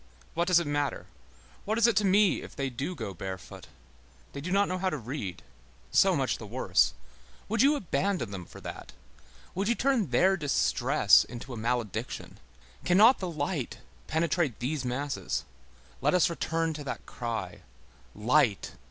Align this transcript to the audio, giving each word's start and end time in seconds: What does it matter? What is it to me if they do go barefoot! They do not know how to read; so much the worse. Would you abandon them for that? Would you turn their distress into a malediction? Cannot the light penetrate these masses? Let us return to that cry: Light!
What 0.33 0.47
does 0.47 0.59
it 0.59 0.65
matter? 0.65 1.05
What 1.63 1.77
is 1.77 1.85
it 1.85 1.95
to 1.97 2.05
me 2.05 2.41
if 2.41 2.55
they 2.55 2.71
do 2.71 2.95
go 2.95 3.13
barefoot! 3.13 3.67
They 4.33 4.41
do 4.41 4.49
not 4.51 4.67
know 4.67 4.79
how 4.79 4.89
to 4.89 4.97
read; 4.97 5.43
so 5.91 6.15
much 6.15 6.39
the 6.39 6.47
worse. 6.47 6.95
Would 7.47 7.61
you 7.61 7.75
abandon 7.75 8.31
them 8.31 8.45
for 8.47 8.59
that? 8.61 8.93
Would 9.53 9.67
you 9.67 9.75
turn 9.75 10.09
their 10.09 10.37
distress 10.37 11.23
into 11.25 11.53
a 11.53 11.57
malediction? 11.57 12.39
Cannot 12.83 13.19
the 13.19 13.29
light 13.29 13.77
penetrate 14.07 14.57
these 14.57 14.83
masses? 14.83 15.45
Let 16.01 16.15
us 16.15 16.31
return 16.31 16.73
to 16.73 16.83
that 16.83 17.05
cry: 17.05 17.61
Light! 18.15 18.71